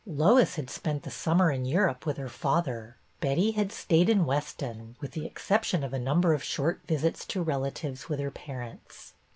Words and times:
Lois 0.07 0.55
had 0.55 0.67
spent 0.67 1.03
the 1.03 1.11
summer 1.11 1.51
in 1.51 1.63
Europe 1.63 2.07
with 2.07 2.17
her 2.17 2.27
father; 2.27 2.97
Betty 3.19 3.51
had 3.51 3.71
stayed 3.71 4.09
in 4.09 4.25
Weston, 4.25 4.95
with 4.99 5.11
the 5.11 5.27
exception 5.27 5.83
of 5.83 5.93
a 5.93 5.99
number 5.99 6.33
of 6.33 6.43
short 6.43 6.81
visits 6.87 7.23
to 7.25 7.43
relatives 7.43 8.09
with 8.09 8.19
her 8.19 8.31
parents. 8.31 9.13